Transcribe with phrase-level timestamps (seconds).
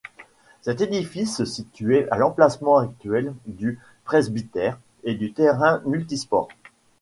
[0.63, 6.47] Cet édifice se situait à l’emplacement actuel du presbytère et du terrain multi-sport.